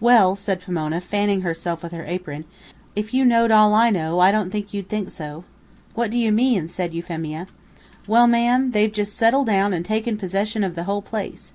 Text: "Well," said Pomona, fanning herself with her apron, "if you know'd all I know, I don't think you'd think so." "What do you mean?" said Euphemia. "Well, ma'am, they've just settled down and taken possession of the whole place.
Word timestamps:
"Well," 0.00 0.36
said 0.36 0.62
Pomona, 0.62 1.02
fanning 1.02 1.42
herself 1.42 1.82
with 1.82 1.92
her 1.92 2.06
apron, 2.06 2.46
"if 2.94 3.12
you 3.12 3.26
know'd 3.26 3.50
all 3.50 3.74
I 3.74 3.90
know, 3.90 4.20
I 4.20 4.32
don't 4.32 4.48
think 4.50 4.72
you'd 4.72 4.88
think 4.88 5.10
so." 5.10 5.44
"What 5.94 6.10
do 6.10 6.16
you 6.18 6.32
mean?" 6.32 6.66
said 6.68 6.94
Euphemia. 6.94 7.46
"Well, 8.06 8.26
ma'am, 8.26 8.70
they've 8.70 8.90
just 8.90 9.18
settled 9.18 9.48
down 9.48 9.74
and 9.74 9.84
taken 9.84 10.16
possession 10.16 10.64
of 10.64 10.76
the 10.76 10.84
whole 10.84 11.02
place. 11.02 11.52